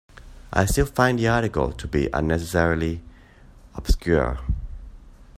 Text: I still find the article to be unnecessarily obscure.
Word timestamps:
I 0.51 0.65
still 0.65 0.87
find 0.87 1.19
the 1.19 1.27
article 1.27 1.71
to 1.73 1.87
be 1.87 2.09
unnecessarily 2.11 3.01
obscure. 3.75 4.39